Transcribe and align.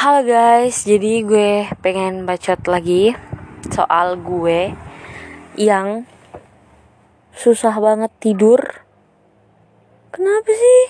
Halo 0.00 0.24
guys, 0.24 0.88
jadi 0.88 1.20
gue 1.20 1.68
pengen 1.84 2.24
bacot 2.24 2.56
lagi 2.72 3.12
soal 3.68 4.16
gue 4.16 4.72
yang 5.60 6.08
susah 7.36 7.76
banget 7.76 8.08
tidur. 8.16 8.80
Kenapa 10.08 10.48
sih? 10.56 10.82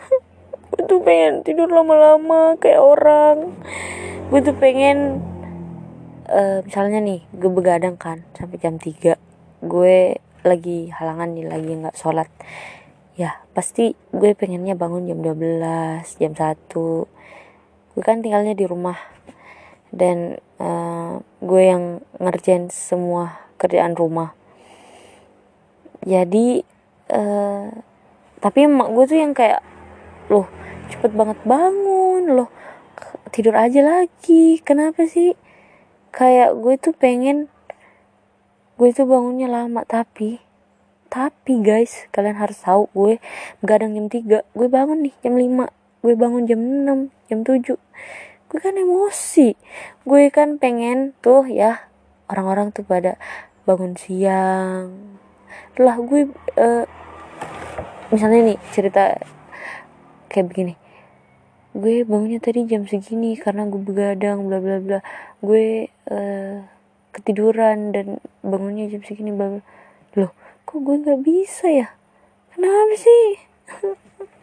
gue 0.72 0.82
tuh 0.88 1.04
pengen 1.04 1.44
tidur 1.44 1.68
lama-lama 1.68 2.56
kayak 2.56 2.80
orang. 2.80 3.60
Gue 4.32 4.40
tuh 4.40 4.56
pengen 4.56 5.20
uh, 6.24 6.64
misalnya 6.64 7.04
nih, 7.04 7.20
gue 7.36 7.50
begadang 7.52 8.00
kan 8.00 8.24
sampai 8.32 8.56
jam 8.56 8.80
3. 8.80 9.20
Gue 9.68 10.16
lagi 10.48 10.88
halangan 10.88 11.36
nih, 11.36 11.44
lagi 11.44 11.72
nggak 11.76 11.92
sholat. 11.92 12.32
Ya, 13.20 13.44
pasti 13.52 13.92
gue 14.16 14.32
pengennya 14.32 14.80
bangun 14.80 15.04
jam 15.04 15.20
12, 15.20 16.16
jam 16.16 16.32
1 16.32 17.20
gue 17.96 18.04
kan 18.04 18.22
tinggalnya 18.22 18.54
di 18.54 18.66
rumah. 18.66 18.96
Dan 19.90 20.38
uh, 20.62 21.18
gue 21.42 21.62
yang 21.62 22.04
ngerjain 22.22 22.70
semua 22.70 23.50
kerjaan 23.58 23.98
rumah. 23.98 24.32
Jadi 26.06 26.64
uh, 27.12 27.68
tapi 28.40 28.58
emak 28.64 28.88
gue 28.94 29.04
tuh 29.04 29.18
yang 29.20 29.32
kayak 29.36 29.60
loh 30.32 30.48
cepet 30.88 31.12
banget 31.12 31.38
bangun 31.44 32.24
loh 32.34 32.50
tidur 33.30 33.54
aja 33.54 33.80
lagi 33.84 34.58
kenapa 34.62 35.06
sih? 35.06 35.38
Kayak 36.10 36.58
gue 36.58 36.74
tuh 36.80 36.94
pengen 36.96 37.46
gue 38.80 38.88
tuh 38.96 39.04
bangunnya 39.04 39.44
lama 39.44 39.84
tapi 39.84 40.40
tapi 41.12 41.60
guys 41.60 42.08
kalian 42.16 42.40
harus 42.40 42.64
tahu 42.64 42.88
gue 42.96 43.20
begadang 43.60 43.92
jam 43.92 44.08
3 44.08 44.40
gue 44.40 44.68
bangun 44.72 45.04
nih 45.04 45.14
jam 45.20 45.36
5 45.36 45.68
gue 46.00 46.14
bangun 46.16 46.48
jam 46.48 46.60
6 46.60 47.28
jam 47.28 47.40
7 47.44 47.76
gue 48.50 48.58
kan 48.58 48.74
emosi. 48.74 49.54
Gue 50.02 50.26
kan 50.34 50.58
pengen 50.58 51.14
tuh 51.22 51.46
ya 51.46 51.86
orang-orang 52.26 52.74
tuh 52.74 52.82
pada 52.82 53.14
bangun 53.62 53.94
siang. 53.94 54.90
Lah 55.78 55.96
gue 56.02 56.26
uh, 56.58 56.84
misalnya 58.10 58.50
nih 58.50 58.58
cerita 58.74 59.22
kayak 60.26 60.50
begini. 60.50 60.74
Gue 61.70 62.02
bangunnya 62.02 62.42
tadi 62.42 62.66
jam 62.66 62.82
segini 62.90 63.38
karena 63.38 63.70
gue 63.70 63.78
begadang 63.78 64.50
bla 64.50 64.58
bla 64.58 64.82
bla. 64.82 64.98
Gue 65.38 65.86
uh, 66.10 66.66
ketiduran 67.14 67.94
dan 67.94 68.18
bangunnya 68.42 68.90
jam 68.90 69.06
segini 69.06 69.30
bla 69.30 69.46
bla. 69.46 69.62
Loh 70.18 70.34
kok 70.66 70.82
gue 70.82 71.06
nggak 71.06 71.22
bisa 71.22 71.70
ya? 71.70 71.88
Kenapa 72.50 72.98
sih 72.98 73.38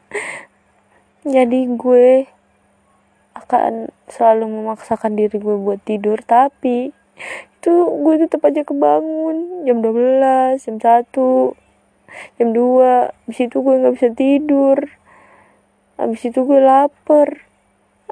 jadi 1.27 1.59
gue 1.75 2.25
akan 3.37 3.91
selalu 4.09 4.49
memaksakan 4.49 5.13
diri 5.13 5.37
gue 5.37 5.55
buat 5.59 5.77
tidur 5.85 6.23
tapi 6.25 6.91
itu 7.57 7.73
gue 7.73 8.15
tetap 8.23 8.41
aja 8.47 8.63
kebangun. 8.63 9.67
Jam 9.67 9.83
12 9.83 10.57
jam 10.57 10.77
1 10.79 12.39
jam 12.39 12.49
2 12.55 13.27
habis 13.27 13.39
itu 13.43 13.57
gue 13.59 13.75
nggak 13.77 13.95
bisa 13.99 14.09
tidur. 14.15 14.77
Habis 15.99 16.21
itu 16.29 16.39
gue 16.45 16.59
lapar. 16.61 17.45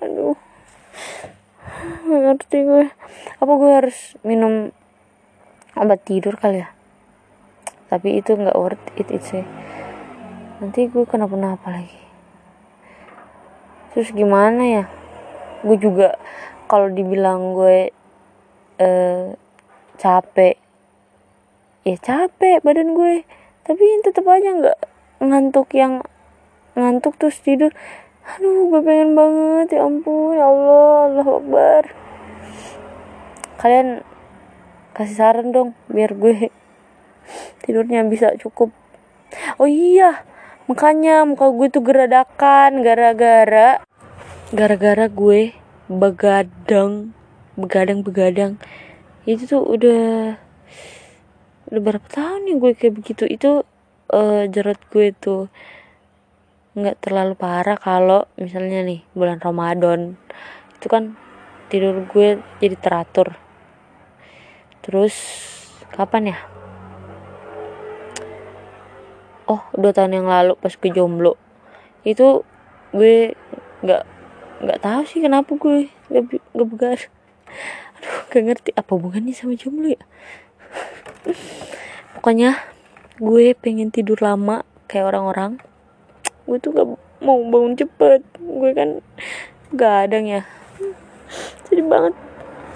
Aduh. 0.02 0.38
Ngerti 2.05 2.57
gue. 2.67 2.85
Apa 3.41 3.52
gue 3.55 3.72
harus 3.72 3.97
minum 4.22 4.75
obat 5.73 6.03
tidur 6.03 6.35
kali 6.38 6.61
ya? 6.61 6.69
Tapi 7.89 8.19
itu 8.19 8.35
nggak 8.35 8.57
worth 8.57 8.85
it, 8.97 9.09
it 9.13 9.23
sih 9.23 9.45
nanti 10.55 10.88
gue 10.88 11.03
kenapa-napa 11.03 11.67
lagi 11.67 12.04
terus 13.95 14.11
gimana 14.11 14.59
ya? 14.59 14.83
Gue 15.63 15.79
juga 15.79 16.19
kalau 16.67 16.91
dibilang 16.91 17.55
gue 17.55 17.95
eh, 18.75 19.25
capek 19.95 20.59
ya 21.88 21.95
capek 21.95 22.59
badan 22.59 22.91
gue. 22.91 23.23
Tapi 23.63 23.83
tetap 24.03 24.28
aja 24.28 24.51
nggak 24.51 24.79
ngantuk 25.23 25.72
yang 25.72 26.03
ngantuk 26.75 27.16
terus 27.16 27.39
tidur. 27.39 27.72
Aduh 28.35 28.67
gue 28.67 28.81
pengen 28.83 29.16
banget 29.16 29.79
ya 29.79 29.88
ampun 29.88 30.35
ya 30.35 30.44
Allah 30.44 31.00
Allah 31.07 31.27
Akbar. 31.39 31.83
Kalian 33.63 34.03
kasih 34.91 35.16
saran 35.16 35.56
dong 35.56 35.72
biar 35.88 36.12
gue 36.12 36.51
tidurnya 37.63 38.03
bisa 38.03 38.35
cukup. 38.35 38.75
Oh 39.56 39.72
iya 39.72 40.34
makanya 40.65 41.25
muka 41.25 41.49
gue 41.53 41.67
tuh 41.69 41.83
geradakan 41.85 42.81
gara-gara 42.81 43.81
gara-gara 44.49 45.05
gue 45.05 45.53
begadang 45.89 47.13
begadang 47.53 47.99
begadang 48.01 48.57
itu 49.25 49.49
tuh 49.49 49.61
udah 49.65 50.37
udah 51.65 51.81
berapa 51.81 52.07
tahun 52.13 52.45
nih 52.45 52.55
gue 52.61 52.71
kayak 52.77 52.95
begitu. 53.01 53.23
Itu 53.25 53.65
uh, 54.13 54.43
jerat 54.45 54.77
gue 54.93 55.17
tuh 55.17 55.49
nggak 56.77 57.01
terlalu 57.01 57.33
parah 57.33 57.79
kalau 57.79 58.29
misalnya 58.37 58.85
nih 58.85 59.01
bulan 59.17 59.41
Ramadan. 59.41 60.13
Itu 60.77 60.87
kan 60.93 61.17
tidur 61.73 62.05
gue 62.05 62.37
jadi 62.61 62.77
teratur. 62.77 63.33
Terus 64.85 65.17
kapan 65.89 66.37
ya 66.37 66.37
oh 69.45 69.61
dua 69.78 69.91
tahun 69.94 70.22
yang 70.22 70.28
lalu 70.28 70.57
pas 70.57 70.73
gue 70.73 70.91
jomblo. 70.91 71.38
Itu 72.06 72.45
gue 72.91 73.33
nggak 73.85 74.03
nggak 74.66 74.79
tahu 74.81 75.01
sih 75.06 75.19
kenapa 75.22 75.51
gue 75.53 75.91
nggak 76.09 76.23
nggak 76.56 76.69
begar 76.69 77.00
aduh 77.95 78.17
gak 78.28 78.44
ngerti 78.44 78.69
apa 78.75 78.89
hubungannya 78.91 79.33
sama 79.35 79.53
jomblo 79.56 79.94
ya. 79.94 80.03
Pokoknya 82.17 82.57
gue 83.22 83.56
pengen 83.56 83.94
tidur 83.94 84.19
lama 84.19 84.66
kayak 84.89 85.13
orang-orang. 85.13 85.62
Gue 86.45 86.57
tuh 86.59 86.75
gak 86.75 86.88
mau 87.23 87.39
bangun 87.47 87.77
cepet. 87.79 88.22
Gue 88.41 88.72
kan 88.75 89.00
gadang 89.72 90.25
ya. 90.27 90.41
Sedih 91.66 91.88
banget 91.88 92.13